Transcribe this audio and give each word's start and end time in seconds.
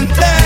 and. 0.00 0.39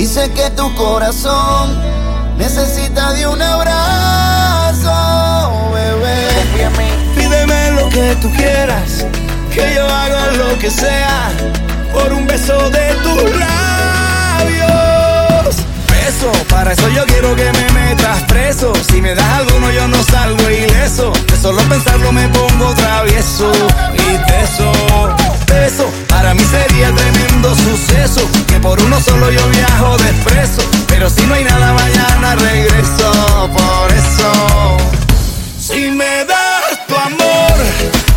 Y 0.00 0.06
sé 0.06 0.30
que 0.30 0.48
tu 0.56 0.74
corazón 0.76 1.78
necesita 2.38 3.12
de 3.12 3.26
un 3.26 3.42
abrazo, 3.42 4.90
bebé. 5.74 6.26
Pídeme 7.14 7.72
lo 7.72 7.86
que 7.90 8.16
tú 8.22 8.32
quieras, 8.32 9.04
que 9.52 9.74
yo 9.74 9.84
haga 9.84 10.32
lo 10.38 10.58
que 10.58 10.70
sea 10.70 11.30
por 11.92 12.14
un 12.14 12.26
beso 12.26 12.70
de 12.70 12.94
tus 13.02 13.36
labios. 13.36 14.66
Beso, 15.90 16.32
para 16.48 16.72
eso 16.72 16.88
yo 16.88 17.04
quiero 17.04 17.36
que 17.36 17.52
me 17.52 17.70
metas 17.72 18.22
preso. 18.22 18.72
Si 18.90 19.02
me 19.02 19.14
das 19.14 19.28
alguno, 19.28 19.70
yo 19.70 19.86
no 19.86 20.02
salgo 20.04 20.48
ileso. 20.48 21.12
De 21.28 21.36
solo 21.36 21.60
pensarlo 21.64 22.10
me 22.10 22.26
pongo 22.28 22.72
travieso 22.72 23.52
y 23.92 24.16
teso. 24.30 24.72
Beso 25.46 25.90
para 26.30 26.42
mí 26.42 26.48
sería 26.48 26.94
tremendo 26.94 27.52
suceso 27.56 28.20
que 28.46 28.60
por 28.60 28.80
uno 28.80 29.00
solo 29.00 29.32
yo 29.32 29.44
viajo 29.48 29.96
despreso. 29.96 30.62
Pero 30.86 31.10
si 31.10 31.26
no 31.26 31.34
hay 31.34 31.42
nada 31.42 31.72
mañana 31.72 32.36
regreso 32.36 33.50
por 33.52 33.92
eso. 33.92 34.76
Si 35.58 35.90
me 35.90 36.24
das 36.26 36.86
tu 36.86 36.94
amor, 36.94 37.54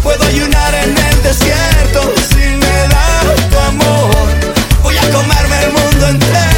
puedo 0.04 0.24
ayunar 0.26 0.76
en 0.76 0.96
el 0.96 1.24
desierto. 1.24 2.14
Si 2.30 2.56
me 2.56 2.88
das 2.94 3.50
tu 3.50 3.58
amor, 3.58 4.14
voy 4.84 4.96
a 4.96 5.10
comerme 5.10 5.64
el 5.64 5.72
mundo 5.74 6.08
entero. 6.10 6.53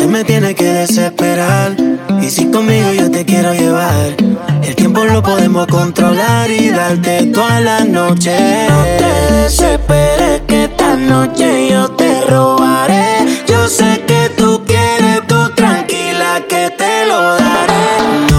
Usted 0.00 0.12
me 0.12 0.24
tiene 0.24 0.54
que 0.54 0.64
desesperar. 0.64 1.76
Y 2.22 2.30
si 2.30 2.50
conmigo 2.50 2.90
yo 2.90 3.10
te 3.10 3.26
quiero 3.26 3.52
llevar, 3.52 4.16
el 4.62 4.74
tiempo 4.74 5.04
lo 5.04 5.22
podemos 5.22 5.66
controlar 5.66 6.50
y 6.50 6.70
darte 6.70 7.26
toda 7.26 7.60
la 7.60 7.84
noche. 7.84 8.34
No 8.70 8.82
te 8.82 9.34
desesperes 9.34 10.40
que 10.48 10.64
esta 10.64 10.96
noche 10.96 11.68
yo 11.68 11.90
te 11.90 12.22
robaré. 12.22 13.26
Yo 13.46 13.68
sé 13.68 14.02
que 14.06 14.30
tú 14.38 14.62
quieres, 14.66 15.20
tú 15.26 15.50
tranquila 15.54 16.46
que 16.48 16.70
te 16.78 17.06
lo 17.06 17.34
daré. 17.34 18.29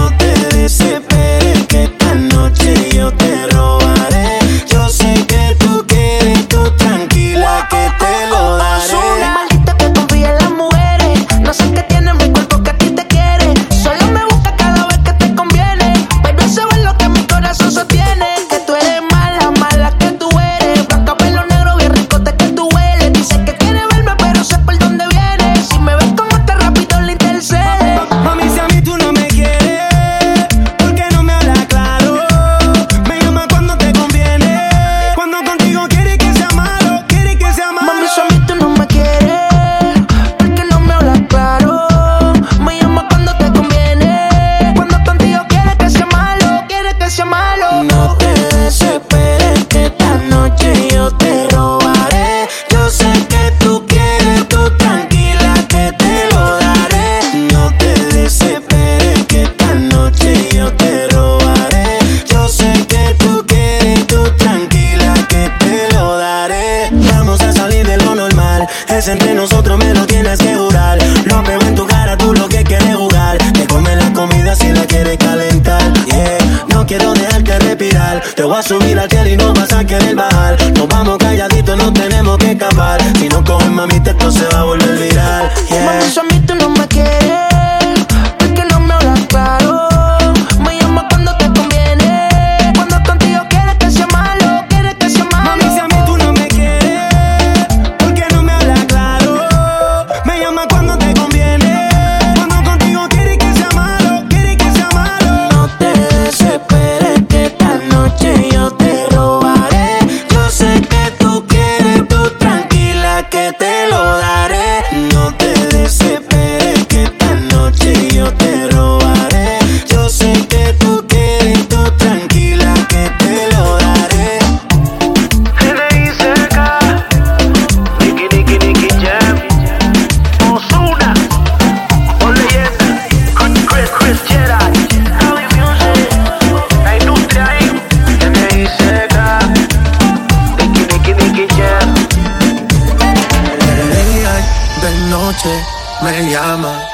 Noche 144.90 145.64
me 146.02 146.30
llama. 146.30 146.88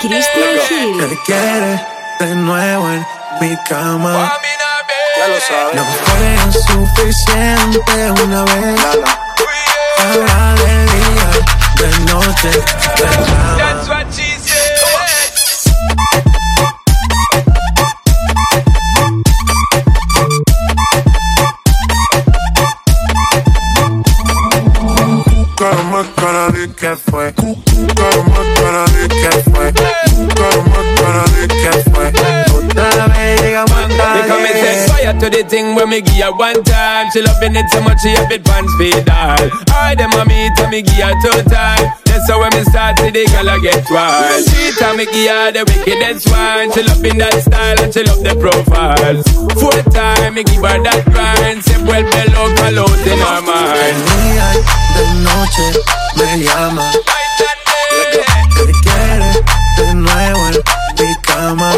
Cristian 0.00 0.56
Hill. 0.70 1.08
Que 1.08 1.18
quiere 1.26 1.80
de 2.20 2.34
nuevo 2.34 2.90
en 2.90 3.06
mi 3.40 3.56
cama. 3.68 4.32
Ya 5.16 5.28
lo 5.28 5.40
sabes. 5.40 5.74
No 5.74 5.84
fue 5.84 6.52
suficiente 6.52 8.10
una 8.24 8.44
vez. 8.44 8.80
Ahora 9.98 10.54
de 10.54 10.86
día, 10.86 11.30
de 11.76 11.88
noche, 12.12 12.50
me 12.96 13.10
llama. 13.26 14.27
Que 26.88 26.96
fue, 26.96 27.34
como 27.34 27.54
cara 28.54 28.84
de 28.86 29.08
que 29.08 29.30
fue, 29.50 29.72
como 29.74 30.94
cara 30.96 31.24
de 31.36 31.48
que 31.48 31.90
fue. 31.90 32.08
Otra 32.70 33.08
vez 33.08 33.42
llegamos 33.42 33.72
a 33.72 34.26
come 34.26 34.46
and 34.46 34.58
set 34.58 34.88
fire 34.88 35.18
to 35.18 35.28
the 35.28 35.44
thing 35.44 35.74
when 35.74 35.90
me 35.90 36.00
give 36.00 36.24
her 36.24 36.32
one 36.32 36.62
time. 36.64 37.10
She 37.12 37.20
loving 37.20 37.56
it 37.56 37.68
so 37.70 37.82
much 37.82 38.00
she 38.00 38.14
a 38.14 38.26
bit 38.26 38.42
pants 38.44 38.72
feed 38.78 39.08
all. 39.10 39.50
I 39.70 39.94
them 39.96 40.12
a 40.12 40.24
me 40.24 40.50
to 40.56 40.68
me 40.68 40.82
give 40.82 40.94
her 40.94 41.12
two 41.22 41.42
time. 41.50 42.07
How 42.28 42.40
when 42.40 42.52
me 42.52 42.62
start 42.64 42.98
see 42.98 43.08
the 43.08 43.24
girl 43.24 43.48
I 43.48 43.58
get 43.58 43.88
wild. 43.88 44.44
She 44.44 44.70
tell 44.76 44.94
me 44.94 45.06
give 45.06 45.32
her 45.32 45.48
the 45.48 45.64
wickedest 45.64 46.28
one. 46.28 46.68
She 46.76 46.84
loving 46.84 47.16
that 47.24 47.40
style 47.40 47.80
and 47.80 47.88
she 47.88 48.04
love 48.04 48.20
the 48.20 48.36
profiles. 48.36 49.24
Four 49.56 49.72
time 49.88 50.34
me 50.34 50.44
give 50.44 50.60
her 50.60 50.76
that 50.76 51.08
grind. 51.08 51.64
Se 51.64 51.80
vuelve 51.80 52.28
loca 52.36 52.68
load 52.76 53.00
in 53.08 53.16
her 53.16 53.40
mind. 53.40 53.96
de 54.92 55.04
noche 55.24 55.72
me 56.20 56.44
llama. 56.44 56.84
Que 58.60 58.76
quiere 58.84 59.32
de 59.80 59.94
nuevo 59.96 60.52
en 60.52 60.60
mi 61.00 61.14
cama. 61.24 61.72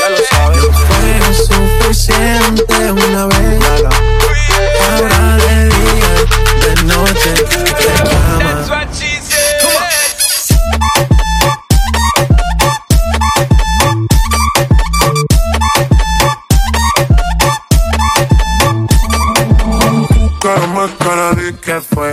Ya 0.00 0.08
lo 0.08 0.20
sabes. 0.32 0.64
Fue 0.88 1.12
suficiente 1.44 2.72
una 2.88 3.26
vez. 3.26 3.60
Ahora 4.80 5.36
de 5.36 5.68
día, 5.68 6.12
de 6.64 6.72
noche 6.84 7.71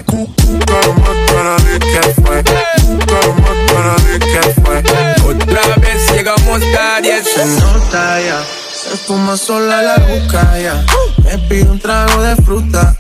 fue. 0.03 0.27
Como 0.35 1.03
cara 1.27 1.55
de 1.57 1.79
que 1.79 2.01
fue. 2.21 2.43
Como 3.07 3.51
cara 3.67 3.95
de 4.07 4.19
que 4.19 4.61
fue. 4.61 4.77
Otra 5.29 5.75
vez 5.77 6.11
llegamos 6.11 6.61
tarde. 6.73 7.23
Se 7.23 7.45
nota 7.45 8.21
ya. 8.21 8.43
Se 8.71 8.97
fuma 8.97 9.37
sola 9.37 9.81
la 9.81 9.95
ruca 9.97 10.59
ya. 10.59 10.85
Me 11.23 11.37
pide 11.47 11.69
un 11.69 11.79
trago 11.79 12.21
de 12.21 12.35
fruta. 12.37 12.95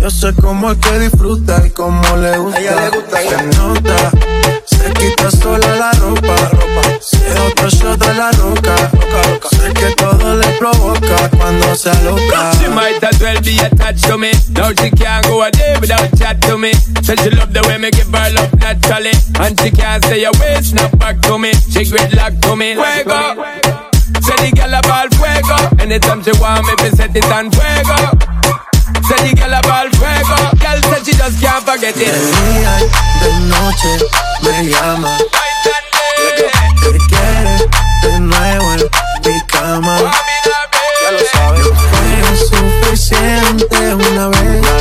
Yo 0.00 0.10
sé 0.10 0.32
cómo 0.34 0.70
es 0.72 0.78
que 0.78 0.98
disfruta 0.98 1.62
y 1.66 1.70
cómo 1.70 2.16
le 2.16 2.38
gusta. 2.38 2.60
ella 2.60 2.76
le 2.76 2.90
gusta, 2.90 3.18
Se 3.20 3.42
nota. 3.58 4.10
Se 4.66 4.92
quita 4.92 5.30
sola 5.30 5.76
la 5.76 5.92
ropa. 5.92 6.36
Se 7.00 7.40
otro 7.40 7.68
shot 7.68 7.98
de 8.04 8.14
la 8.14 8.30
roca. 8.32 8.90
Sé 9.50 9.72
que 9.72 9.94
todo 9.96 10.36
le 10.36 10.48
provoca 10.58 11.30
cuando 11.36 11.74
se 11.74 11.90
aloca. 11.90 12.52
She 12.60 12.68
might 12.68 13.02
as 13.02 13.20
well 13.20 13.40
be 13.40 13.58
attached 13.60 14.08
to 14.08 14.18
me. 14.18 14.32
Now 14.50 14.72
she 14.72 14.90
can't 14.90 15.26
go 15.26 15.42
a 15.42 15.50
day 15.50 15.63
without 15.84 16.08
chat 16.16 16.40
to 16.48 16.56
me. 16.56 16.72
Said 17.04 17.20
she 17.20 17.30
love 17.36 17.52
the 17.52 17.60
way 17.68 17.76
me 17.76 17.90
give 17.92 18.08
her 18.08 18.28
love 18.32 18.52
naturally. 18.56 19.12
And 19.36 19.52
she 19.60 19.70
can't 19.70 20.02
stay 20.04 20.24
away, 20.24 20.56
snap 20.64 20.96
back 20.98 21.20
to 21.28 21.36
me. 21.36 21.52
She 21.68 21.84
gridlock 21.84 22.40
to 22.40 22.56
me. 22.56 22.72
Fuego. 22.72 23.20
Say 24.24 24.36
the 24.40 24.50
girl 24.56 24.72
about 24.80 25.12
fuego. 25.12 25.56
Anytime 25.84 26.24
she 26.24 26.32
want 26.40 26.64
me, 26.64 26.72
we 26.80 26.88
set 26.96 27.12
it 27.14 27.28
on 27.28 27.52
fuego. 27.52 27.98
Say 29.04 29.20
the 29.28 29.32
girl 29.36 29.52
about 29.60 29.92
fuego. 30.00 30.36
Girl 30.56 30.80
said 30.88 31.02
she 31.04 31.12
just 31.12 31.36
can't 31.44 31.60
forget 31.68 31.92
De 31.94 32.08
it. 32.08 32.16
día 32.16 32.74
de 33.20 33.30
noche 33.52 33.92
me 34.40 34.54
llama. 34.72 35.12
Que 36.80 36.98
quiere 37.12 37.68
de 38.02 38.20
nuevo 38.20 38.72
en 38.72 38.80
mi 39.28 39.40
cama. 39.52 39.96
Ya 41.04 41.10
lo 41.12 41.20
sabes. 41.32 41.66
Fue 41.92 42.36
suficiente 42.48 43.94
una 43.94 44.28
vez. 44.28 44.73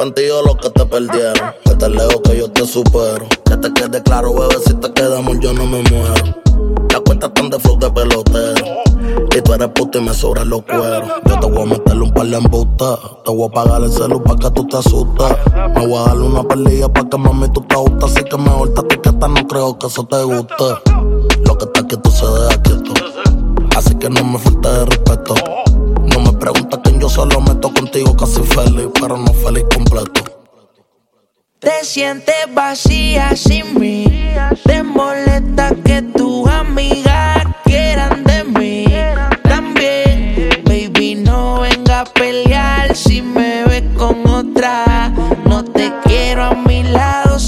Arrepentido 0.00 0.42
los 0.42 0.56
que 0.56 0.70
te 0.70 0.86
perdieron. 0.86 1.54
Que 1.64 1.74
te 1.74 1.88
leo 1.88 2.22
que 2.22 2.38
yo 2.38 2.50
te 2.50 2.66
supero. 2.66 3.26
Que 3.44 3.56
te 3.56 3.72
quede 3.72 4.02
claro, 4.02 4.34
bebé, 4.34 4.56
si 4.64 4.74
te 4.74 4.92
quedamos 4.92 5.38
yo 5.40 5.52
no 5.52 5.66
me 5.66 5.82
muero. 5.82 6.14
Las 6.90 7.00
cuentas 7.00 7.28
están 7.28 7.50
de 7.50 7.58
flow 7.58 7.78
de 7.78 7.90
pelotero. 7.90 8.66
Y 9.36 9.40
tú 9.42 9.52
eres 9.52 9.68
puta 9.68 9.98
y 9.98 10.02
me 10.02 10.14
sobran 10.14 10.48
los 10.48 10.62
cueros. 10.62 11.08
Yo 11.26 11.40
te 11.40 11.46
voy 11.46 11.62
a 11.62 11.66
meterle 11.66 12.02
un 12.02 12.12
par 12.12 12.26
de 12.26 12.36
embustas. 12.36 12.98
Te 13.24 13.30
voy 13.30 13.48
a 13.48 13.52
pagar 13.52 13.82
el 13.82 13.92
celu 13.92 14.22
pa' 14.22 14.36
que 14.36 14.50
tú 14.50 14.66
te 14.66 14.76
asustes. 14.78 15.36
Me 15.74 15.86
voy 15.86 15.96
a 15.96 16.08
darle 16.08 16.24
una 16.24 16.42
perlilla 16.44 16.88
pa' 16.88 17.08
que 17.08 17.18
mami 17.18 17.48
tú 17.50 17.60
te 17.62 17.76
gustas. 17.76 18.12
Así 18.12 18.24
que 18.24 18.36
mejor 18.36 18.74
te 18.74 18.80
etiqueta, 18.80 19.28
no 19.28 19.46
creo 19.46 19.78
que 19.78 19.86
eso 19.86 20.04
te 20.04 20.22
guste. 20.22 20.64
Lo 21.44 21.58
que 21.58 21.64
está 21.64 21.86
quieto 21.86 22.10
se 22.10 22.26
deja 22.26 22.62
quieto. 22.62 22.94
Así 23.76 23.94
que 23.96 24.08
no 24.08 24.24
me 24.24 24.38
falte 24.38 24.68
de 24.68 24.84
respeto. 24.86 25.34
Me 26.24 26.32
preguntas 26.32 26.80
quién 26.82 27.00
yo 27.00 27.08
solo 27.08 27.40
meto 27.40 27.72
contigo 27.72 28.16
casi 28.16 28.42
feliz, 28.42 28.88
pero 29.00 29.16
no 29.16 29.32
feliz 29.34 29.64
completo. 29.74 30.22
Te 31.58 31.84
sientes 31.84 32.34
vacía 32.54 33.36
sin 33.36 33.78
mí. 33.78 34.06
Te 34.64 34.82
molesta 34.82 35.74
que 35.84 36.02
tus 36.02 36.48
amigas 36.48 37.44
quieran 37.64 38.24
de 38.24 38.44
mí. 38.44 38.84
También, 39.42 40.48
baby, 40.64 41.16
no 41.16 41.60
venga 41.60 42.00
a 42.00 42.04
pelear 42.04 42.96
si 42.96 43.20
me 43.20 43.64
ves 43.64 43.84
con 43.96 44.26
otra. 44.26 45.12
No 45.46 45.62
te 45.64 45.92
quiero 46.04 46.44
a 46.44 46.54
mi 46.54 46.82
lado 46.82 47.38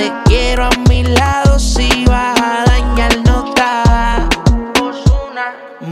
te 0.00 0.12
quiero 0.24 0.64
a 0.64 0.70
mi 0.88 1.02
lado 1.02 1.58
si 1.58 2.06
vas 2.06 2.40
a 2.40 2.64
dañar 2.64 3.18
nota. 3.18 4.28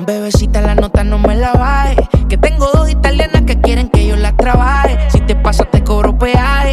Bebecita, 0.06 0.62
la 0.62 0.74
nota 0.74 1.04
no 1.04 1.18
me 1.18 1.34
la 1.36 1.52
baje. 1.52 1.96
Que 2.28 2.38
tengo 2.38 2.70
dos 2.72 2.90
italianas 2.90 3.42
que 3.42 3.60
quieren 3.60 3.88
que 3.90 4.06
yo 4.06 4.16
las 4.16 4.34
trabaje. 4.36 4.96
Si 5.10 5.20
te 5.20 5.34
pasa, 5.36 5.64
te 5.64 5.84
cobro 5.84 6.16
peaje. 6.16 6.67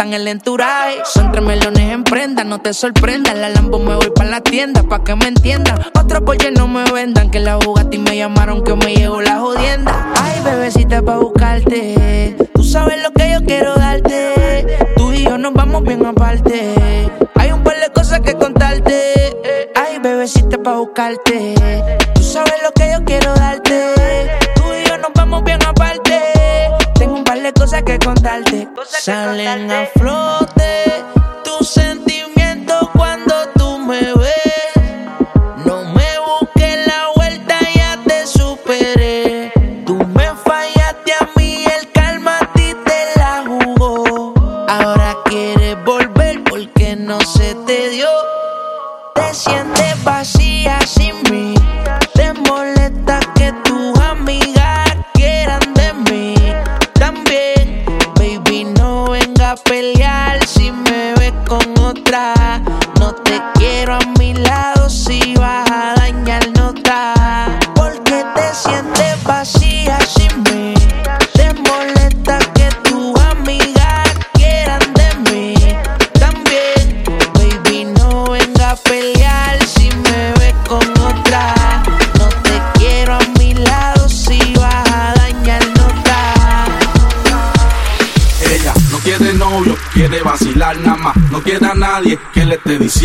Aguantan 0.00 0.08
en 0.08 0.14
el 0.14 0.28
entourage. 0.28 1.02
Son 1.04 1.30
tres 1.32 1.44
melones 1.44 1.92
en 1.92 2.04
prenda, 2.04 2.44
no 2.44 2.60
te 2.60 2.72
sorprendas. 2.72 3.36
La 3.36 3.48
Lambo 3.48 3.78
me 3.78 3.94
voy 3.94 4.10
pa' 4.14 4.24
la 4.24 4.40
tienda, 4.40 4.82
pa' 4.82 5.04
que 5.04 5.14
me 5.14 5.26
entiendan. 5.26 5.78
Otro 5.98 6.24
pollo 6.24 6.50
no 6.50 6.68
me 6.68 6.84
vendan, 6.90 7.30
que 7.30 7.40
la 7.40 7.56
Bugatti 7.56 7.98
me 7.98 8.16
llamaron 8.16 8.62
que 8.62 8.74
me 8.74 8.94
llegó 8.94 9.20
la 9.20 9.38
jodienda. 9.38 10.12
Ay, 10.16 10.40
bebecita 10.44 11.02
pa' 11.02 11.16
buscarte. 11.16 12.36
Tú 12.54 12.62
sabes 12.62 13.02
lo 13.02 13.12
que 13.12 13.32
yo 13.32 13.44
quiero 13.44 13.74
darte. 13.74 14.78
Tú 14.96 15.12
y 15.12 15.24
yo 15.24 15.38
nos 15.38 15.52
vamos 15.52 15.82
bien 15.82 16.04
aparte. 16.04 16.74
Hay 17.36 17.52
un 17.52 17.62
par 17.62 17.78
de 17.78 17.90
cosas 17.92 18.20
que 18.20 18.34
contarte. 18.34 19.36
Ay, 19.74 19.98
bebecita 19.98 20.58
pa' 20.62 20.76
buscarte. 20.76 21.54
Tú 22.14 22.22
sabes 22.22 22.54
lo 22.62 22.70
que 22.72 22.92
yo 22.92 23.04
quiero 23.04 23.34
darte. 23.34 23.94
Cosas 27.60 27.82
que 27.82 27.98
contarte. 27.98 28.68
Salen 28.88 29.70
a 29.70 29.84
flote 29.94 31.04
tus 31.44 31.68
sentimientos 31.68 32.88
cuando 32.94 33.34
tú 33.54 33.76
me 33.76 34.00
ves. 34.00 34.72
No 35.66 35.84
me 35.92 36.08
busques 36.26 36.86
la 36.86 37.08
vuelta, 37.16 37.58
ya 37.74 37.98
te 38.06 38.26
superé. 38.26 39.52
Tú 39.84 39.94
me 40.06 40.34
fallaste 40.42 41.12
a 41.20 41.28
mí, 41.36 41.66
el 41.66 41.92
calma 41.92 42.38
a 42.40 42.52
ti 42.54 42.74
te 42.86 43.20
la 43.20 43.44
jugó. 43.46 44.32
Ahora 44.66 45.18
quieres 45.26 45.76
volver 45.84 46.42
porque 46.44 46.96
no 46.96 47.20
se 47.20 47.54
te 47.66 47.90
dio. 47.90 48.08
Te 49.14 49.34
sientes 49.34 50.02
vacía 50.02 50.78
sin 50.86 51.29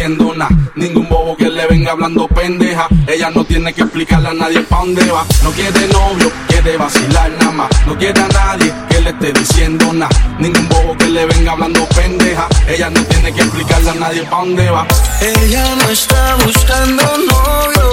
nada. 0.09 0.49
Ningún 0.75 1.07
bobo 1.09 1.35
que 1.35 1.49
le 1.49 1.65
venga 1.67 1.91
hablando 1.91 2.27
pendeja. 2.27 2.87
Ella 3.07 3.29
no 3.31 3.43
tiene 3.45 3.73
que 3.73 3.81
explicarle 3.81 4.29
a 4.29 4.33
nadie 4.33 4.61
pa' 4.61 4.77
dónde 4.77 5.05
va. 5.11 5.25
No 5.43 5.51
quiere 5.51 5.87
novio, 5.87 6.31
quiere 6.47 6.77
vacilar 6.77 7.31
nada 7.31 7.51
más. 7.51 7.69
No 7.87 7.97
quiere 7.97 8.21
a 8.21 8.27
nadie 8.27 8.73
que 8.89 9.01
le 9.01 9.09
esté 9.09 9.33
diciendo 9.33 9.91
nada. 9.93 10.37
Ningún 10.39 10.67
bobo 10.69 10.97
que 10.97 11.07
le 11.07 11.25
venga 11.25 11.53
hablando 11.53 11.87
pendeja. 11.89 12.47
Ella 12.67 12.89
no 12.89 13.03
tiene 13.05 13.33
que 13.33 13.41
explicarle 13.41 13.89
a 13.89 13.93
nadie 13.95 14.23
pa' 14.23 14.37
dónde 14.37 14.69
va. 14.69 14.87
Ella 15.21 15.75
no 15.75 15.89
está 15.89 16.35
buscando 16.45 17.03
novio. 17.03 17.89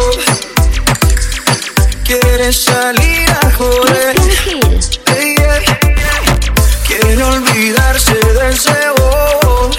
Quiere 2.04 2.52
salir 2.52 3.31
a 3.31 3.50
joder. 3.52 4.16
Ey, 5.16 5.37
ey. 5.37 5.64
Quiere 6.87 7.23
olvidarse 7.23 8.14
de 8.14 8.50
ese 8.50 8.73
bobo. 8.99 9.71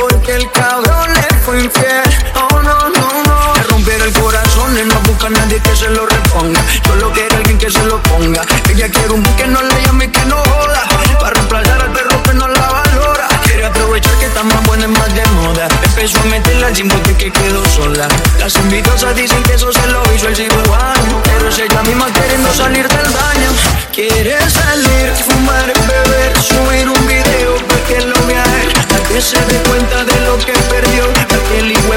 Porque 0.00 0.34
el 0.34 0.50
cabrón 0.52 1.12
le 1.12 1.36
fue 1.44 1.62
infiel. 1.62 2.02
Oh, 2.34 2.62
no, 2.62 2.88
no, 2.88 3.22
no. 3.24 3.54
Le 3.54 3.62
rompieron 3.64 4.08
el 4.08 4.12
corazón 4.14 4.78
y 4.78 4.84
no 4.88 4.94
busca 5.00 5.26
a 5.26 5.30
nadie 5.30 5.60
que 5.60 5.76
se 5.76 5.90
lo 5.90 6.06
reponga. 6.06 6.60
Solo 6.86 7.12
quiere 7.12 7.36
alguien 7.36 7.58
que 7.58 7.70
se 7.70 7.84
lo 7.84 8.02
ponga. 8.04 8.40
Ella 8.70 8.88
quiere 8.88 9.10
un 9.10 9.22
que 9.22 9.46
no 9.46 9.60
le 9.62 9.82
llame 9.84 10.06
y 10.06 10.08
que 10.08 10.24
no 10.24 10.36
joda. 10.36 10.82
Para 11.20 11.34
reemplazar 11.34 11.82
al 11.82 11.92
perro 11.92 12.22
que 12.22 12.32
no 12.32 12.48
la 12.48 12.66
valora. 12.70 13.28
Quiere 13.44 13.66
aprovechar 13.66 14.14
que 14.14 14.26
está 14.26 14.42
más 14.42 14.62
buena 14.64 14.84
y 14.84 14.88
más 14.88 15.14
de 15.14 15.26
moda. 15.26 15.68
Empezó 15.82 16.18
a 16.20 16.24
meterla 16.24 16.66
al 16.68 16.72
porque 16.72 17.14
que 17.14 17.30
quedó 17.30 17.62
sola. 17.66 18.08
Las 18.38 18.56
envidiosas 18.56 19.14
dicen 19.14 19.42
que 19.42 19.54
eso 19.54 19.70
se 19.70 19.86
lo 19.88 20.02
hizo 20.14 20.28
el 20.28 20.36
cirujano. 20.36 21.20
Pero 21.24 21.48
es 21.48 21.58
ella 21.58 21.82
misma 21.82 22.06
queriendo 22.12 22.52
salir 22.54 22.88
del 22.88 23.12
daño. 23.12 23.50
Quiere 23.92 24.38
salir, 24.48 25.12
fumar, 25.26 25.66
beber, 25.86 26.42
subir 26.42 26.88
un 26.88 27.06
video 27.06 27.56
para 27.66 27.84
que 27.84 28.00
lo 28.00 28.26
vea 28.26 28.49
que 29.12 29.20
se 29.20 29.36
dé 29.46 29.56
cuenta 29.68 30.04
de 30.04 30.20
lo 30.26 30.38
que 30.38 30.52
perdió. 30.70 31.12
Que 31.50 31.58
el 31.58 31.72
hijo 31.72 31.94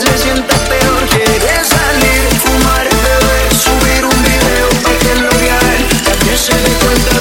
se 0.00 0.18
sienta 0.18 0.54
peor. 0.68 1.06
Quiere 1.10 1.64
salir, 1.64 2.22
fumar, 2.42 2.88
beber, 3.06 3.54
subir 3.54 4.04
un 4.04 4.22
video 4.22 4.68
para 4.82 4.98
que 4.98 5.14
lo 5.14 5.30
que 5.30 6.36
se 6.36 6.52
dé 6.52 6.72
cuenta 6.84 7.15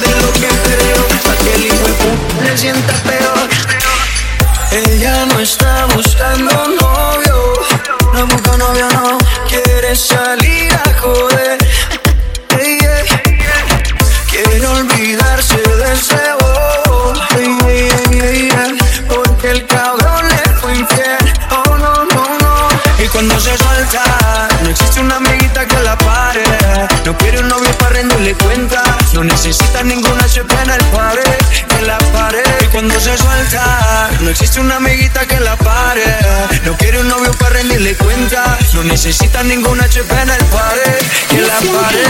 cuenta. 38.95 39.09
No 39.09 39.11
necesita 39.11 39.43
ninguna 39.43 39.89
chepa 39.89 40.21
en 40.21 40.29
el 40.29 40.45
pared. 40.45 41.05
Que 41.29 41.41
la 41.41 41.55
pare. 41.55 42.05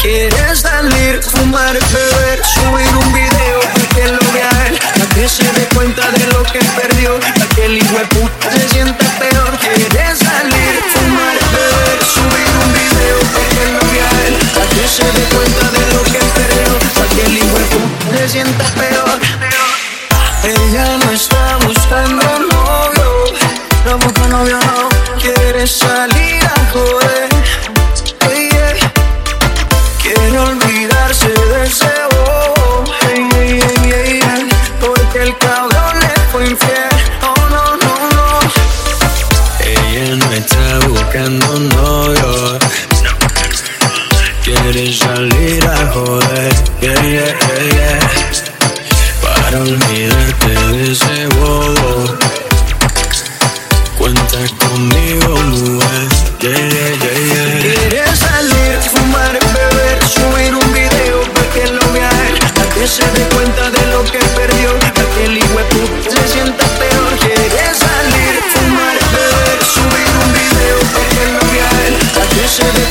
Quiere 0.00 0.54
salir, 0.54 1.20
fumar, 1.22 1.72
beber, 1.72 2.44
subir 2.44 2.96
un 2.96 3.12
video 3.12 3.60
para 3.60 3.88
que 3.88 4.06
lo 4.08 4.32
vea 4.32 4.66
él, 4.68 4.78
para 4.78 5.08
que 5.14 5.28
se 5.28 5.42
dé 5.42 5.66
cuenta 5.74 6.10
de 6.10 6.26
lo 6.32 6.42
que 6.44 6.60
perdió, 6.80 7.18
para 7.18 7.48
que 7.54 7.64
el 7.66 7.78
hijo 7.78 7.98
de 7.98 8.06
puta 8.06 8.50
se 8.52 8.68
sienta 8.68 9.15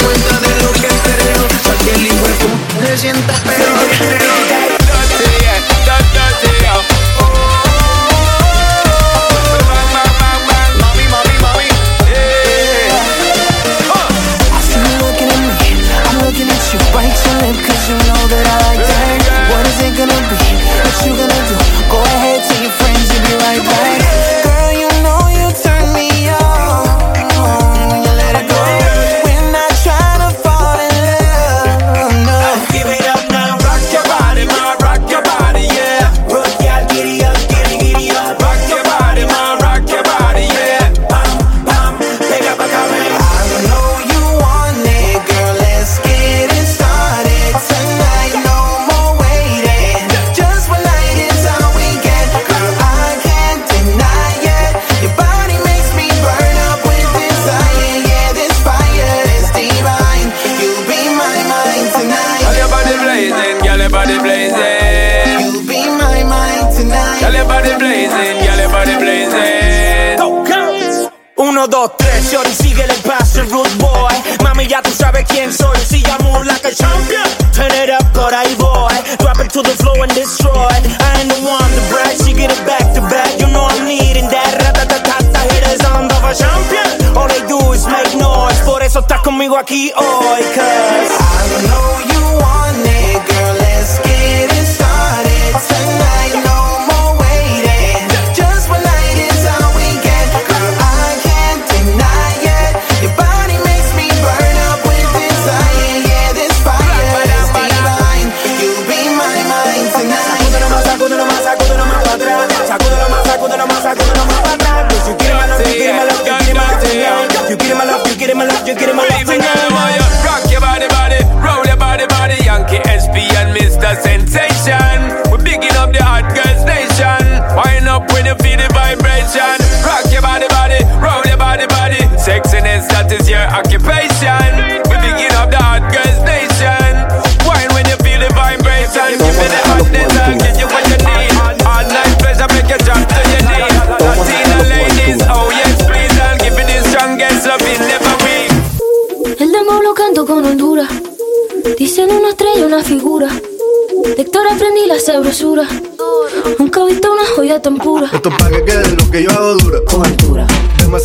cuenta 0.05 0.39
de 0.39 0.63
lo 0.63 0.71
que 0.73 0.87
perdió. 1.03 1.47
Para 1.63 1.77
que 1.83 1.91
el 1.95 2.05
hijo 2.05 2.27
se 2.85 2.97
sienta 2.97 3.33
peor. 3.43 4.44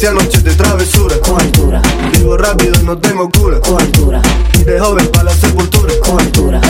hacía 0.00 0.12
noches 0.12 0.42
de 0.42 0.54
travesura. 0.54 1.14
Cobertura. 1.20 1.82
Vivo 2.12 2.34
rápido, 2.34 2.82
no 2.84 2.96
tengo 2.96 3.28
cura. 3.28 3.60
Cobertura. 3.60 4.22
Y 4.58 4.64
de 4.64 4.80
joven 4.80 5.06
para 5.08 5.24
la 5.24 5.34
sepultura. 5.34 5.92
Cobertura. 6.02 6.69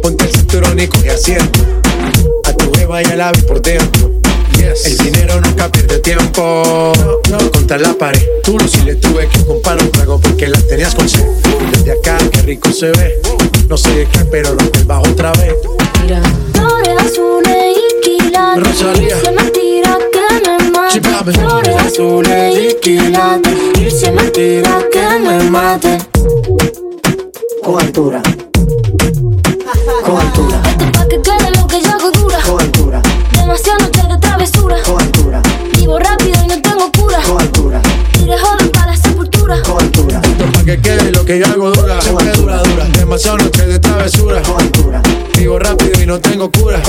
Ponte 0.00 0.24
el 0.24 0.30
cinturón 0.30 0.78
y 0.78 0.86
coge 0.86 1.10
asiento. 1.10 1.58
A 2.44 2.52
tu 2.52 2.72
jeva 2.74 3.02
ya 3.02 3.16
la 3.16 3.32
vi 3.32 3.42
por 3.42 3.60
dentro. 3.60 4.12
Yes. 4.52 4.86
El 4.86 4.96
dinero 4.98 5.40
nunca 5.40 5.68
pierde 5.72 5.98
tiempo. 5.98 6.92
No. 7.30 7.50
Contra 7.50 7.78
la 7.78 7.94
pared, 7.94 8.22
tú 8.44 8.56
no 8.56 8.68
si 8.68 8.82
le 8.82 8.94
tuve 8.94 9.26
que 9.26 9.44
comprar 9.44 9.80
un 9.82 9.90
trago 9.90 10.20
porque 10.20 10.46
la 10.46 10.60
tenías 10.60 10.94
con 10.94 11.08
sed. 11.08 11.26
Desde 11.72 11.92
acá, 11.92 12.16
qué 12.30 12.42
rico 12.42 12.70
se 12.70 12.92
ve. 12.92 13.20
No 13.68 13.76
sé 13.76 13.90
de 13.90 14.04
qué, 14.06 14.20
pero 14.30 14.54
lo 14.54 14.70
que 14.70 14.84
bajo 14.84 15.02
otra 15.02 15.32
vez. 15.32 15.54
Mira, 16.04 16.22
flores 16.52 16.96
azules 17.00 17.76
y 17.76 18.00
quilates. 18.02 18.68
Rosalía. 18.68 19.16
Irse 19.16 19.32
mentira 19.32 19.98
que 20.12 20.48
me 20.48 20.70
mate. 20.70 21.32
Flores 21.32 21.76
azules 21.86 22.56
y 22.56 22.74
quilates. 22.80 23.54
Irse 23.80 24.12
mentira 24.12 24.78
que 24.92 25.18
me 25.18 25.50
mate. 25.50 25.98
Cobertura. 27.62 28.22
Con 30.04 30.18
altura. 30.18 30.62
Esto 30.64 30.92
pa' 30.92 31.06
que 31.08 31.20
quede 31.20 31.50
lo 31.50 31.66
que 31.66 31.82
yo 31.82 31.90
hago 31.90 32.10
dura. 32.12 32.38
Con 32.46 32.60
altura. 32.60 33.02
Demasiado 33.32 33.80
noche 33.80 34.02
de 34.08 34.18
travesura. 34.18 34.76
Con 34.84 35.00
altura. 35.02 35.42
Vivo 35.72 35.98
rápido 35.98 36.44
y 36.44 36.46
no 36.46 36.62
tengo 36.62 36.92
cura. 36.92 37.18
Con 37.26 37.40
altura. 37.40 37.82
Tire 38.12 38.38
joven 38.38 38.70
para 38.70 38.86
la 38.92 38.96
sepultura. 38.96 39.62
Con 39.62 39.82
altura. 39.82 40.20
Esto 40.22 40.44
pa' 40.52 40.64
que 40.64 40.80
quede 40.80 41.10
lo 41.10 41.24
que 41.24 41.38
yo 41.40 41.46
hago 41.46 41.72
dura. 41.72 42.00
Siempre 42.00 42.30
dura, 42.32 42.62
dura. 42.62 42.84
Demasiado 42.92 43.38
noche 43.38 43.66
de 43.66 43.78
travesura. 43.80 44.42
Con 44.42 44.60
altura. 44.60 45.02
Vivo 45.36 45.58
rápido 45.58 46.02
y 46.02 46.06
no 46.06 46.20
tengo 46.20 46.50
cura. 46.50 46.80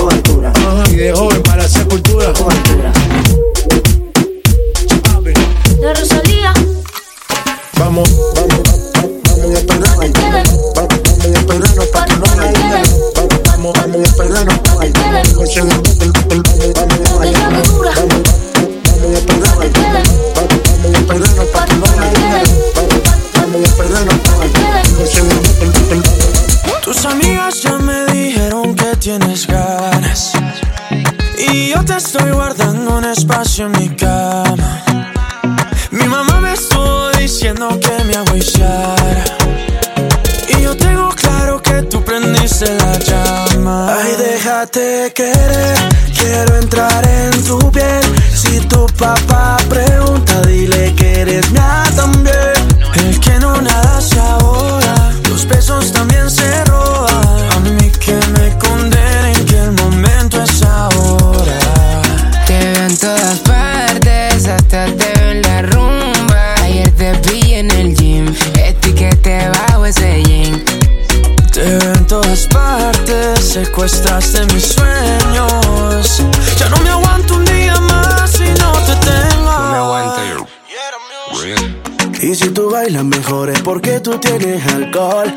mejores 83.03 83.59
porque 83.61 83.99
tú 83.99 84.17
tienes 84.17 84.65
alcohol. 84.67 85.33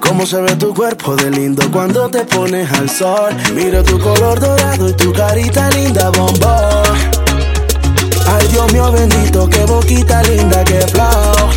Cómo 0.00 0.26
se 0.26 0.40
ve 0.40 0.54
tu 0.56 0.74
cuerpo 0.74 1.16
de 1.16 1.30
lindo 1.30 1.70
cuando 1.72 2.08
te 2.08 2.24
pones 2.24 2.70
al 2.72 2.88
sol. 2.90 3.34
Miro 3.54 3.82
tu 3.82 3.98
color 3.98 4.38
dorado 4.38 4.88
y 4.88 4.92
tu 4.92 5.12
carita 5.12 5.70
linda, 5.70 6.10
bombón. 6.10 6.84
Ay, 8.26 8.46
Dios 8.48 8.72
mío 8.72 8.92
bendito, 8.92 9.48
qué 9.48 9.64
boquita 9.64 10.22
linda, 10.22 10.64
qué 10.64 10.80
flow. 10.88 11.50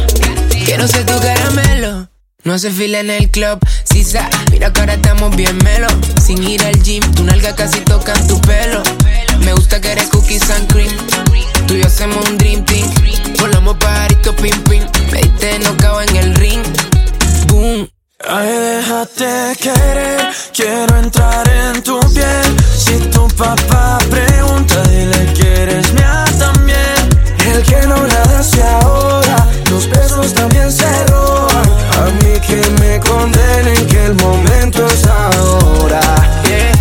Quiero 0.65 0.87
ser 0.87 1.05
tu 1.05 1.19
caramelo. 1.19 2.09
No 2.43 2.53
hace 2.53 2.71
fila 2.71 2.99
en 3.01 3.09
el 3.09 3.29
club. 3.29 3.59
Mira 4.51 4.71
que 4.71 4.79
ahora 4.79 4.93
estamos 4.93 5.35
bien 5.35 5.57
melo. 5.63 5.87
Sin 6.23 6.43
ir 6.43 6.63
al 6.63 6.79
gym, 6.83 7.01
tu 7.15 7.23
nalga 7.23 7.55
casi 7.55 7.79
toca 7.79 8.13
tu 8.27 8.39
pelo. 8.41 8.83
Me 9.39 9.53
gusta 9.53 9.81
que 9.81 9.91
eres 9.91 10.07
cookies 10.09 10.47
and 10.51 10.71
cream. 10.71 10.95
Tú 11.65 11.73
y 11.73 11.81
yo 11.81 11.87
hacemos 11.87 12.29
un 12.29 12.37
dream 12.37 12.63
team. 12.63 12.87
Volamos 13.39 13.75
pajarito 13.77 14.35
pim 14.35 14.55
pim. 14.69 14.83
Me 15.11 15.21
diste 15.21 15.59
cago 15.79 16.01
en 16.01 16.15
el 16.15 16.35
ring. 16.35 16.63
Boom. 17.47 17.89
Ay, 18.29 18.47
déjate 18.47 19.55
querer, 19.59 20.31
quiero 20.53 20.97
entrar 20.99 21.47
en 21.49 21.81
tu 21.81 21.99
piel. 22.13 22.55
Si 22.77 22.97
tu 23.09 23.27
papá 23.29 23.97
pregunta, 24.11 24.83
dile 24.83 25.33
que 25.33 25.63
eres 25.63 25.91
mía 25.93 26.23
también. 26.37 26.96
El 27.57 27.63
que 27.63 27.87
no 27.87 27.95
nada 28.05 28.43
se 28.43 28.61
ahoga, 28.61 29.47
los 29.71 29.89
besos 29.89 30.31
también 30.31 30.71
se 30.71 30.85
roban. 31.07 31.65
A 31.97 32.05
mí 32.21 32.39
que 32.45 32.61
me 32.79 32.99
condenen 32.99 33.87
que 33.87 34.05
el 34.05 34.13
momento 34.13 34.85
es 34.85 35.03
ahora. 35.07 35.99
Yeah, 36.43 36.71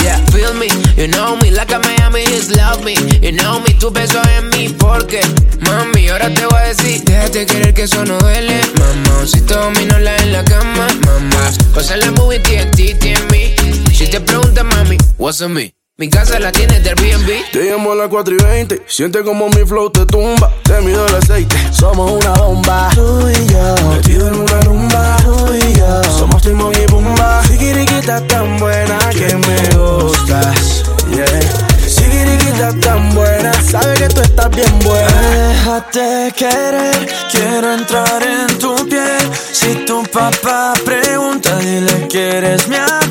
yeah, 0.00 0.18
feel 0.30 0.54
me, 0.54 0.68
you 0.96 1.08
know 1.08 1.36
me, 1.38 1.50
like 1.50 1.74
a 1.74 1.80
Miami 1.80 2.20
is 2.20 2.48
love 2.56 2.84
me. 2.84 2.94
You 2.94 3.32
know 3.32 3.58
me, 3.58 3.74
tu 3.74 3.90
beso 3.90 4.22
en 4.36 4.50
mí, 4.50 4.68
porque 4.68 5.20
mami, 5.62 6.08
ahora 6.10 6.32
te 6.32 6.46
voy 6.46 6.58
a 6.58 6.68
decir, 6.68 7.02
déjate 7.02 7.46
querer 7.46 7.74
que 7.74 7.82
eso 7.82 8.04
no 8.04 8.18
duele, 8.18 8.60
mamá. 8.78 9.26
Si 9.26 9.40
domino 9.40 9.98
la 9.98 10.16
en 10.18 10.32
la 10.32 10.44
cama, 10.44 10.86
mamá. 11.06 11.50
Pasa 11.74 11.96
la 11.96 12.12
movie, 12.12 12.38
TNT, 12.38 13.04
en 13.04 13.26
mí. 13.32 13.56
Si 13.92 14.06
te 14.06 14.20
preguntas, 14.20 14.64
mami, 14.64 14.96
what's 15.18 15.40
on 15.40 15.54
me? 15.54 15.77
Mi 16.00 16.08
casa 16.08 16.38
la 16.38 16.52
tienes 16.52 16.84
del 16.84 16.96
Airbnb. 16.96 17.50
Te 17.50 17.64
llamo 17.64 17.90
a 17.90 17.96
las 17.96 18.06
4 18.06 18.32
y 18.32 18.44
20. 18.44 18.82
Siente 18.86 19.24
como 19.24 19.48
mi 19.48 19.66
flow 19.66 19.90
te 19.90 20.06
tumba. 20.06 20.54
Te 20.62 20.80
mido 20.80 21.04
el 21.08 21.14
aceite. 21.16 21.56
Somos 21.72 22.12
una 22.12 22.34
bomba. 22.34 22.88
Tú 22.94 23.28
y 23.28 23.52
yo. 23.52 23.74
Metido 23.88 24.28
en 24.28 24.34
una 24.36 24.60
rumba. 24.60 25.16
Tú 25.24 25.54
y 25.54 25.72
yo. 25.76 26.04
Somos 26.16 26.40
Timon 26.40 26.72
y 26.72 26.86
Pumba. 26.86 27.42
Sigiriquita 27.48 28.24
tan 28.28 28.58
buena 28.58 28.96
que 29.10 29.34
me 29.34 29.76
gustas. 29.76 30.84
Yeah. 31.10 31.40
Sigiriquita 31.84 32.72
tan 32.78 33.12
buena. 33.12 33.52
Sabe 33.60 33.94
que 33.94 34.08
tú 34.08 34.20
estás 34.20 34.50
bien 34.50 34.78
buena. 34.84 35.20
Déjate 35.48 36.32
querer. 36.36 37.08
Quiero 37.32 37.74
entrar 37.74 38.22
en 38.22 38.56
tu 38.58 38.76
piel. 38.88 39.28
Si 39.50 39.74
tu 39.84 40.04
papá 40.04 40.74
pregunta, 40.84 41.58
dile 41.58 42.06
que 42.06 42.38
eres 42.38 42.68
mía 42.68 42.86
también. 42.86 43.07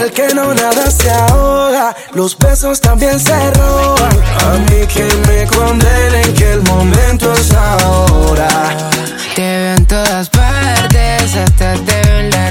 El 0.00 0.12
que 0.12 0.34
no 0.34 0.54
nada 0.54 0.90
se 0.90 1.10
ahoga, 1.10 1.94
los 2.14 2.36
besos 2.38 2.80
también 2.80 3.20
se 3.20 3.50
roban. 3.50 4.18
A 4.46 4.56
mí 4.70 4.86
que 4.86 5.04
me 5.28 5.46
condenen 5.46 6.34
que 6.34 6.52
el 6.54 6.62
momento 6.62 7.30
es 7.34 7.52
ahora. 7.52 8.48
Te 9.36 9.42
veo 9.42 9.74
en 9.76 9.86
todas 9.86 10.30
partes, 10.30 11.36
hasta 11.36 11.74
te 11.74 12.02
veo 12.02 12.18
en 12.20 12.30
la 12.30 12.50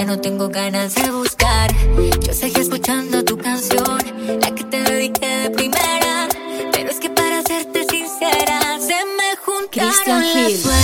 ya 0.00 0.06
no 0.06 0.18
tengo 0.18 0.48
ganas 0.48 0.94
de 0.94 1.10
buscar. 1.10 1.70
Yo 2.22 2.32
seguí 2.32 2.58
escuchando 2.58 3.22
tu 3.22 3.36
canción, 3.36 3.98
la 4.40 4.54
que 4.54 4.64
te 4.64 4.82
dediqué 4.82 5.26
de 5.26 5.50
primera. 5.50 6.26
Pero 6.72 6.88
es 6.88 6.98
que 7.00 7.10
para 7.10 7.42
serte 7.42 7.84
sincera, 7.84 8.78
se 8.80 8.94
me 9.18 9.36
juntaron 9.44 9.92
la 10.06 10.79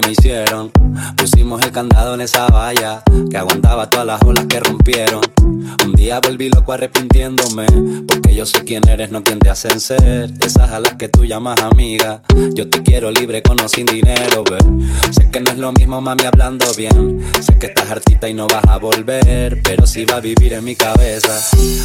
me 0.00 0.12
hicieron. 0.12 0.70
Pusimos 1.16 1.62
el 1.62 1.72
candado 1.72 2.14
en 2.14 2.20
esa 2.20 2.46
valla 2.48 3.02
que 3.30 3.36
aguantaba 3.36 3.88
todas 3.88 4.06
las 4.06 4.22
olas 4.22 4.46
que 4.46 4.60
rompieron. 4.60 5.20
Un 5.84 5.92
día 5.94 6.20
volví 6.20 6.48
loco 6.48 6.72
arrepintiéndome, 6.72 7.66
porque 8.06 8.34
yo 8.34 8.46
sé 8.46 8.64
quién 8.64 8.88
eres, 8.88 9.10
no 9.10 9.22
quien 9.22 9.38
te 9.38 9.50
hacen 9.50 9.80
ser. 9.80 10.32
Esas 10.44 10.70
a 10.70 10.80
las 10.80 10.94
que 10.94 11.08
tú 11.08 11.24
llamas 11.24 11.60
amiga, 11.60 12.22
yo 12.54 12.68
te 12.68 12.82
quiero 12.82 13.10
libre 13.10 13.42
con 13.42 13.60
o 13.60 13.68
sin 13.68 13.86
dinero, 13.86 14.44
ver. 14.44 14.62
Sé 15.12 15.30
que 15.30 15.40
no 15.40 15.50
es 15.50 15.58
lo 15.58 15.72
mismo, 15.72 16.00
mami, 16.00 16.24
hablando 16.24 16.66
bien. 16.74 17.20
Sé 17.40 17.58
que 17.58 17.66
estás 17.66 17.90
hartita 17.90 18.28
y 18.28 18.34
no 18.34 18.46
vas 18.46 18.64
a 18.68 18.78
volver, 18.78 19.60
pero 19.62 19.86
sí 19.86 20.04
va 20.04 20.16
a 20.16 20.20
vivir 20.20 20.54
en 20.54 20.64
mi 20.64 20.74
cabeza. 20.74 21.40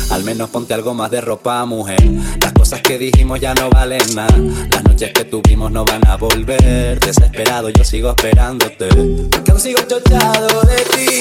Al 0.09 0.23
menos 0.23 0.49
ponte 0.49 0.73
algo 0.73 0.93
más 0.93 1.11
de 1.11 1.21
ropa, 1.21 1.63
mujer. 1.65 2.01
Las 2.41 2.53
cosas 2.53 2.81
que 2.81 2.97
dijimos 2.97 3.39
ya 3.39 3.53
no 3.53 3.69
valen 3.69 4.15
nada. 4.15 4.35
Las 4.71 4.83
noches 4.83 5.11
que 5.13 5.25
tuvimos 5.25 5.71
no 5.71 5.85
van 5.85 6.05
a 6.07 6.17
volver. 6.17 6.99
Desesperado, 6.99 7.69
yo 7.69 7.83
sigo 7.83 8.09
esperándote. 8.09 8.87
Porque 9.31 9.51
aún 9.51 9.59
sigo 9.59 9.79
chochado 9.87 10.61
de 10.61 10.75
ti. 10.95 11.19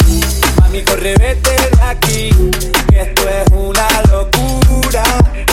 Mami, 0.60 0.82
corre, 0.82 1.14
vete 1.16 1.50
de 1.50 1.82
aquí. 1.82 2.30
Esto 2.92 3.22
es 3.28 3.50
una 3.52 3.88
locura 4.10 5.02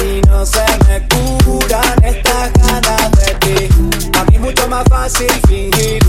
y 0.04 0.22
no 0.28 0.46
se 0.46 0.66
me 0.88 1.08
curan 1.08 2.04
estas 2.04 2.52
ganas 2.54 3.12
de 3.12 3.34
ti. 3.36 3.70
A 4.18 4.24
mí 4.26 4.36
es 4.36 4.42
mucho 4.42 4.68
más 4.68 4.84
fácil 4.90 5.32
fingir 5.48 6.00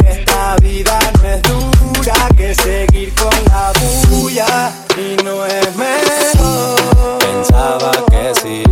que 0.00 0.10
esta 0.10 0.56
vida 0.56 0.98
no 1.20 1.28
es 1.28 1.42
dura 1.42 2.28
que 2.36 2.54
seguir 2.54 3.14
con 3.14 3.30
la 3.46 3.72
bulla 4.08 4.72
y 4.96 5.22
no 5.22 5.44
es 5.44 5.76
mejor. 5.76 7.18
Pensaba 7.18 7.92
que 8.10 8.32
sí, 8.40 8.62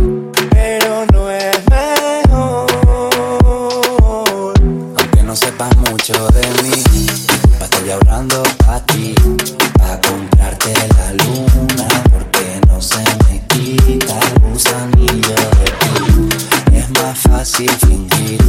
pero 0.49 1.05
no 1.13 1.29
es 1.29 1.57
mejor. 1.69 2.67
Aunque 4.97 5.23
no 5.23 5.35
sepas 5.35 5.75
mucho 5.77 6.27
de 6.29 6.47
mí, 6.63 6.83
estoy 7.61 7.91
hablando 7.91 8.41
a 8.67 8.79
ti 8.79 9.15
porque 12.11 12.61
no 12.67 12.81
se 12.81 13.03
me 13.29 13.41
quita 13.47 14.19
el 14.19 14.51
gusanillo. 14.51 15.35
Es 16.73 16.89
más 16.91 17.17
fácil 17.19 17.69
fingir 17.69 18.39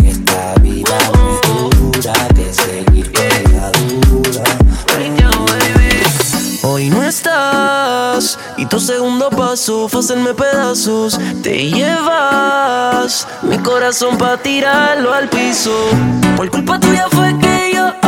que 0.00 0.10
esta 0.10 0.54
vida 0.60 0.98
no 1.14 1.34
es 1.34 1.70
dura 1.72 2.28
que 2.34 2.52
seguir 2.52 3.12
con 3.12 3.52
la 3.54 3.70
duda. 3.70 4.44
Hoy 6.62 6.90
no 6.90 7.02
estás 7.02 8.38
y 8.56 8.66
tu 8.66 8.78
segundo 8.78 9.30
paso 9.30 9.88
fue 9.88 10.00
hacerme 10.00 10.34
pedazos. 10.34 11.18
Te 11.42 11.70
llevas 11.70 13.26
mi 13.42 13.58
corazón 13.58 14.18
para 14.18 14.36
tirarlo 14.38 15.12
al 15.12 15.28
piso. 15.28 15.72
Por 16.36 16.50
culpa 16.50 16.78
tuya 16.78 17.06
fue 17.10 17.36
que 17.38 17.72
yo 17.74 18.07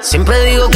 Siempre 0.00 0.44
digo 0.44 0.67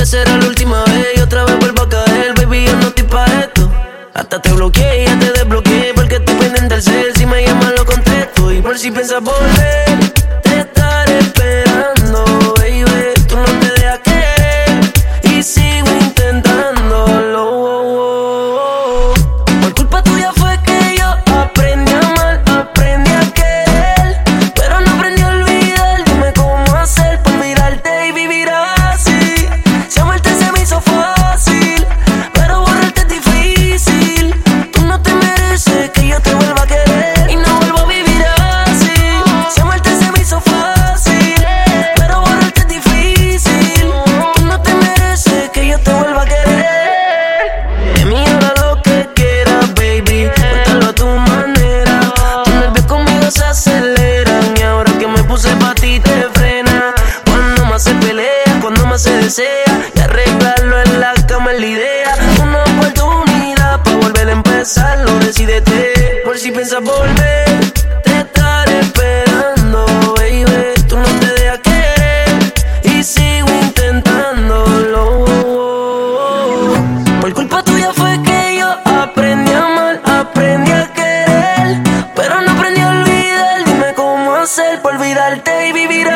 por 84.80 84.94
olvidarte 84.94 85.68
y 85.68 85.72
vivir 85.72 86.08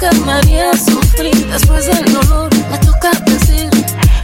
nunca 0.00 0.10
me 0.24 0.32
sufrir 0.76 1.34
después 1.50 1.86
del 1.86 2.04
dolor. 2.12 2.48
Me 2.70 2.78
toca 2.78 3.10
decir, 3.26 3.68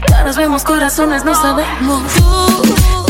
caras 0.06 0.36
vemos, 0.36 0.62
corazones 0.62 1.24
no 1.24 1.34
sabemos. 1.34 2.02
Tú, 2.14 3.03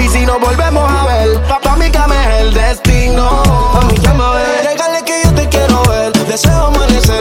Y 0.00 0.08
si 0.08 0.24
nos 0.24 0.40
volvemos 0.40 0.90
a 0.90 1.04
ver, 1.04 1.42
pa' 1.46 1.76
mí 1.76 1.84
es 1.84 2.40
el 2.40 2.54
destino. 2.54 3.28
A 3.74 3.80
mí 3.86 3.94
que 3.94 4.08
me 4.08 4.62
Regale 4.62 5.04
que 5.04 5.22
yo 5.24 5.34
te 5.34 5.48
quiero 5.48 5.82
ver. 5.84 6.12
Deseo 6.26 6.66
amanecer 6.66 7.19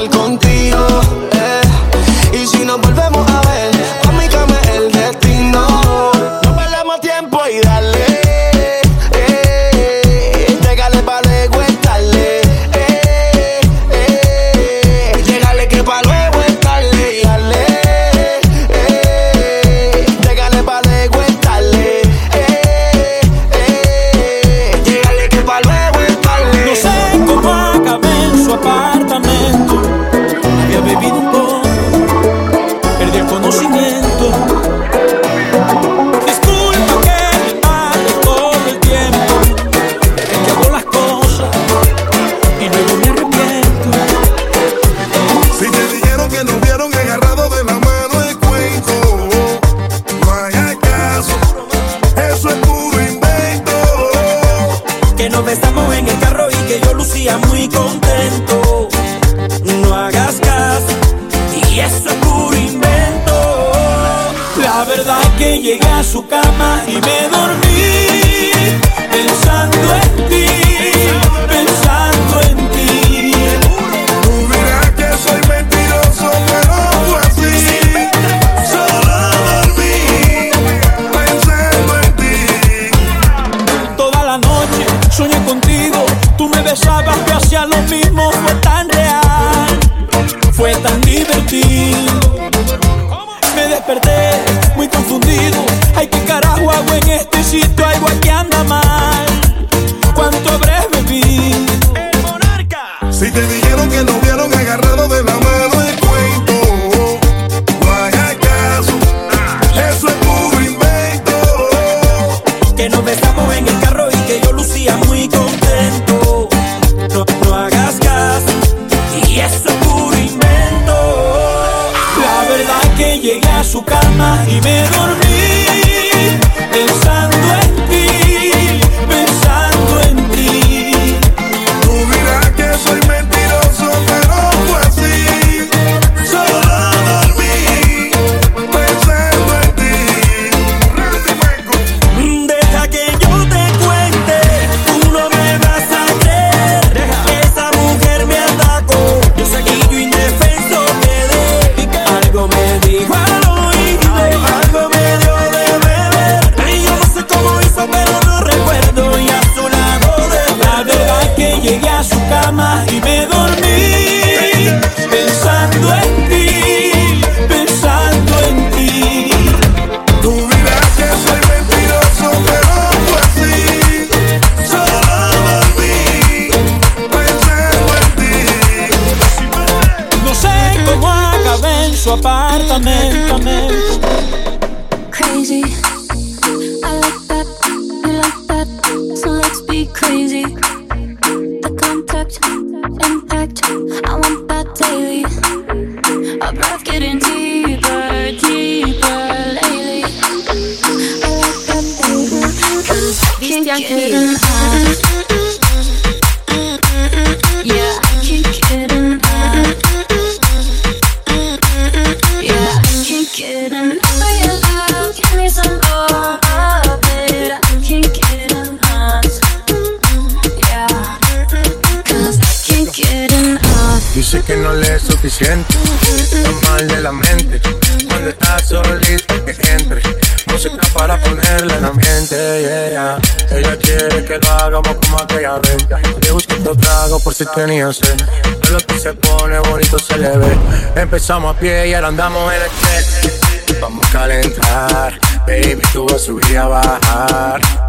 Dice 224.31 224.43
que 224.43 224.57
no 224.57 224.71
le 224.73 224.95
es 224.95 225.01
suficiente, 225.01 225.73
está 226.21 226.51
mal 226.69 226.87
de 226.87 227.01
la 227.01 227.11
mente. 227.11 227.59
Cuando 228.07 228.29
está 228.29 228.59
solita 228.59 229.43
que 229.43 229.71
entre, 229.71 230.03
música 230.45 230.77
para 230.93 231.19
ponerla 231.19 231.75
en 231.77 231.81
la 231.81 231.91
mente. 231.91 232.35
Yeah. 232.61 233.19
Ella 233.49 233.75
quiere 233.77 234.23
que 234.23 234.37
lo 234.37 234.51
hagamos 234.51 234.95
como 235.01 235.19
aquella 235.19 235.57
vez. 235.57 235.77
Le 236.21 236.31
busquito 236.31 236.75
trago 236.75 237.19
por 237.21 237.33
si 237.33 237.43
tenía 237.55 237.91
sed. 237.91 238.17
Todo 238.61 238.73
lo 238.73 238.79
que 238.85 238.99
se 238.99 239.13
pone 239.15 239.57
bonito 239.61 239.97
se 239.97 240.15
le 240.19 240.37
ve. 240.37 240.57
Empezamos 240.95 241.55
a 241.55 241.59
pie 241.59 241.87
y 241.87 241.95
ahora 241.95 242.09
andamos 242.09 242.53
en 242.53 242.61
el 242.61 242.69
jet. 242.69 243.81
Vamos 243.81 244.05
a 244.05 244.11
calentar, 244.11 245.19
baby, 245.47 245.81
tú 245.91 246.05
vas 246.05 246.17
a 246.17 246.19
subir 246.19 246.55
a 246.55 246.67
bajar 246.67 247.88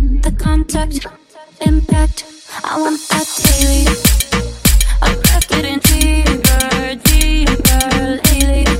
the 0.21 0.31
contact, 0.31 1.05
impact. 1.65 2.25
I 2.63 2.79
want 2.79 2.99
that 3.09 3.27
daily. 3.43 3.87
I 5.01 5.15
pack 5.23 5.51
it 5.51 5.65
in 5.65 5.79
deeper, 5.79 6.95
deeper 7.03 8.21
lately. 8.23 8.70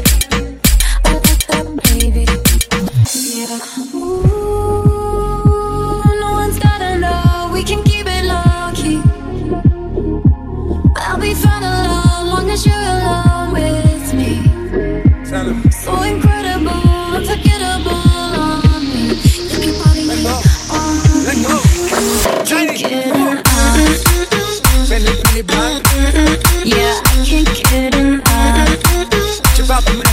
me 29.89 30.11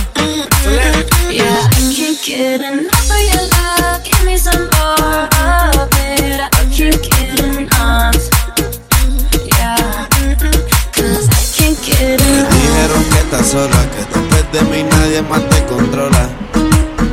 Dijeron 11.99 13.05
que 13.11 13.19
estás 13.19 13.47
sola, 13.49 13.85
que 13.91 14.01
después 14.19 14.53
de 14.53 14.63
mí 14.71 14.83
nadie 14.85 15.23
más 15.23 15.43
te 15.49 15.65
controla. 15.65 16.29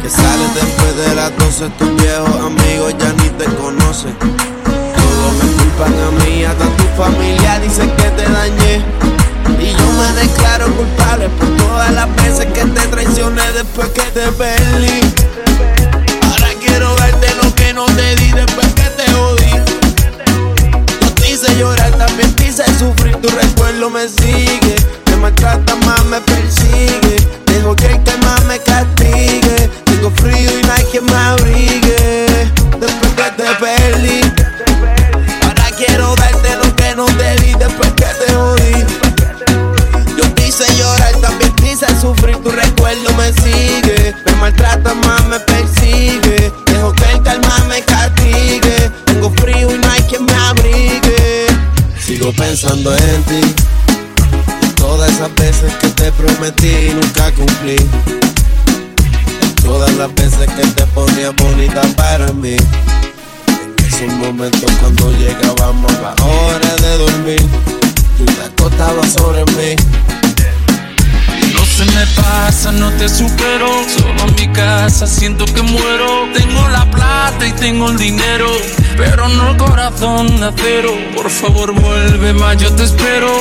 Que 0.01 0.09
sales 0.09 0.53
después 0.53 0.95
de 0.95 1.15
las 1.15 1.35
12, 1.37 1.69
tus 1.77 1.95
viejos 1.95 2.35
amigos 2.35 2.93
ya 2.99 3.11
ni 3.13 3.29
te 3.29 3.45
conocen. 3.55 4.15
Todo 4.19 5.31
me 5.39 5.45
culpan 5.57 5.93
a 5.93 6.11
mí, 6.23 6.43
hasta 6.43 6.65
tu 6.77 6.83
familia 7.01 7.59
dice 7.59 7.81
que 7.81 7.94
pa' 13.75 13.91
que 13.91 14.03
te 14.11 14.31
perdí. 14.31 15.24
tengo 77.65 77.89
el 77.89 77.97
dinero, 77.97 78.45
pero 78.95 79.27
no 79.27 79.49
el 79.49 79.57
corazón 79.57 80.39
de 80.39 80.45
acero. 80.49 80.91
Por 81.15 81.31
favor, 81.31 81.73
vuelve 81.73 82.31
más, 82.31 82.57
yo 82.57 82.71
te 82.75 82.83
espero. 82.83 83.31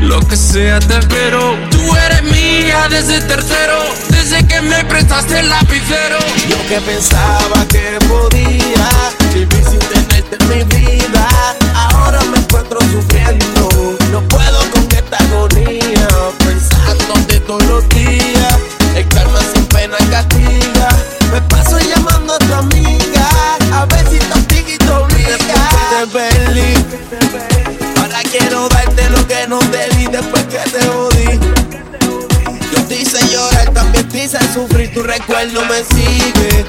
Lo 0.00 0.18
que 0.26 0.36
sea, 0.36 0.80
te 0.80 0.98
espero. 0.98 1.56
Tú 1.70 1.78
eres 2.04 2.24
mía 2.24 2.88
desde 2.90 3.20
tercero, 3.20 3.78
desde 4.08 4.44
que 4.44 4.60
me 4.60 4.84
prestaste 4.86 5.38
el 5.38 5.50
lapicero. 5.50 6.18
Yo 6.48 6.56
que 6.68 6.80
pensaba 6.80 7.64
que 7.68 7.96
podía 8.08 8.88
vivir 9.32 9.64
sin 9.70 9.78
tenerte 9.78 10.36
en 10.40 10.48
mi 10.48 10.64
vida 10.64 11.07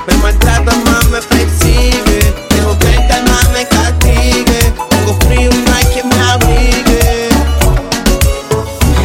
Me 0.10 0.18
maltrata 0.18 0.76
más, 0.86 1.08
me 1.10 1.22
persigue. 1.22 2.34
Dejo 2.50 2.78
que 2.80 2.88
el 2.88 3.24
me 3.54 3.68
castigue. 3.68 4.74
Tengo 4.90 5.14
frío 5.26 5.50
y 5.52 5.58
no 5.58 5.76
hay 5.76 5.86
quien 5.86 6.10
me 6.10 6.20
abrigue. 6.32 7.30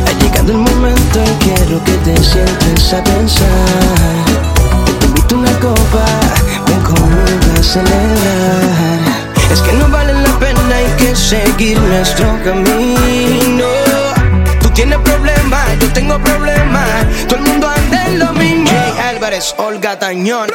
Ha 0.06 0.12
llegado 0.18 0.52
el 0.52 0.58
momento 0.58 1.20
y 1.22 1.44
quiero 1.44 1.84
que 1.84 1.92
te 2.04 2.16
sientes 2.22 2.92
a 2.94 3.04
pensar. 3.04 4.24
Te 4.98 5.06
invito 5.06 5.36
una 5.36 5.52
copa, 5.60 6.06
ven 6.66 6.80
conmigo 6.80 7.58
a 7.58 7.62
celebrar. 7.62 8.98
Es 9.52 9.60
que 9.60 9.72
no 9.74 9.88
vale 9.88 10.14
la 10.14 10.38
pena, 10.38 10.60
hay 10.74 10.86
que 10.96 11.14
seguir 11.14 11.78
nuestro 11.80 12.26
camino. 12.44 13.66
Tú 14.60 14.70
tienes 14.70 14.98
problemas, 15.00 15.66
yo 15.80 15.92
tengo 15.92 16.18
problemas. 16.18 16.88
Todo 17.28 17.40
el 17.40 17.44
mundo 17.44 17.68
anda 17.68 18.06
en 18.06 18.18
lo 18.20 18.32
mismo. 18.32 18.70
Jay 18.70 18.98
Álvarez, 19.10 19.54
Olga 19.58 19.98
Tañón. 19.98 20.48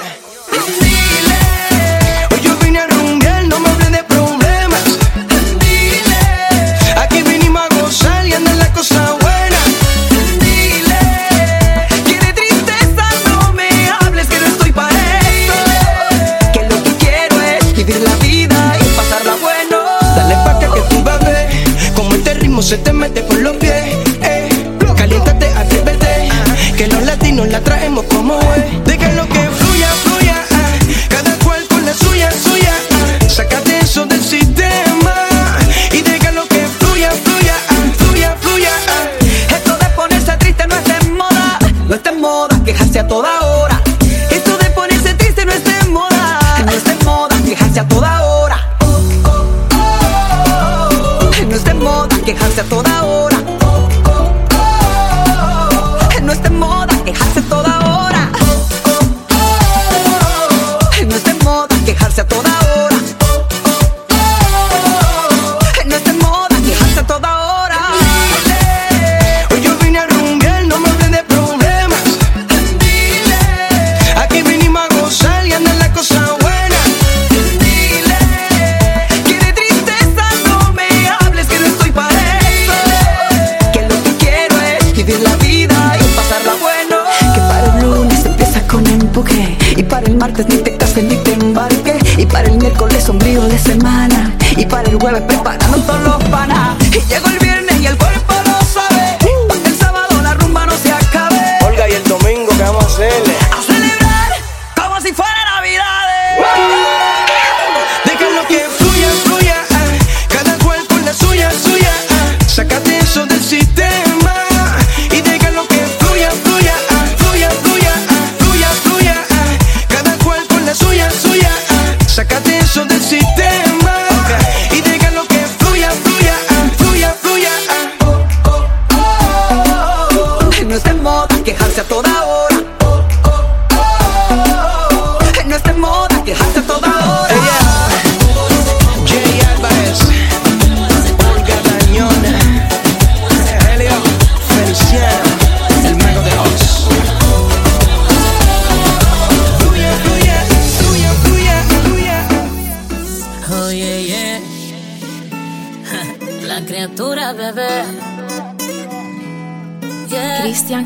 Y 89.76 89.84
para 89.84 90.06
el 90.08 90.16
martes 90.16 90.48
ni 90.48 90.58
te 90.58 90.78
cases 90.78 91.04
ni 91.04 91.18
te 91.18 91.34
embarques. 91.34 92.02
Y 92.18 92.26
para 92.26 92.48
el 92.48 92.58
miércoles 92.58 93.04
sombrío 93.04 93.42
de 93.42 93.58
semana. 93.58 94.34
Y 94.56 94.66
para 94.66 94.90
el 94.90 94.98
jueves 94.98 95.24
preparando 95.24 95.78
todos 95.80 96.04
los 96.04 96.24
panas. 96.30 96.78
Y 96.88 97.02
llegó 97.10 97.28
el 97.28 97.39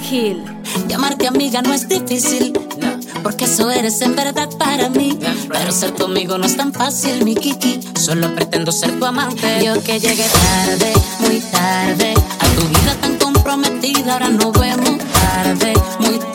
Hill. 0.02 0.44
Llamarte 0.88 1.28
amiga 1.28 1.62
no 1.62 1.74
es 1.74 1.88
difícil, 1.88 2.54
no. 2.54 3.22
porque 3.22 3.46
eso 3.46 3.70
eres 3.70 4.02
en 4.02 4.16
verdad 4.16 4.50
para 4.58 4.90
mí. 4.90 5.18
Right. 5.20 5.52
Pero 5.52 5.72
ser 5.72 5.92
tu 5.92 6.06
amigo 6.06 6.38
no 6.38 6.46
es 6.46 6.58
tan 6.58 6.74
fácil, 6.74 7.24
mi 7.24 7.36
Kiki. 7.36 7.80
Solo 8.00 8.34
pretendo 8.36 8.72
ser 8.72 8.98
tu 9.00 9.06
amante. 9.06 9.64
Yo 9.64 9.82
que 9.84 10.00
llegué 10.00 10.26
tarde, 10.26 10.94
muy 11.20 11.40
tarde, 11.40 12.14
a 12.40 12.46
tu 12.56 12.68
vida 12.68 12.96
tan 13.02 13.18
comprometida. 13.18 14.14
Ahora 14.14 14.30
nos 14.30 14.52
vemos 14.54 14.98
tarde, 15.14 15.74
muy 16.00 16.20
tarde 16.20 16.33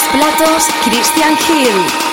los 0.00 0.08
platos, 0.08 0.68
Christian 0.84 1.36
Hill. 1.48 2.10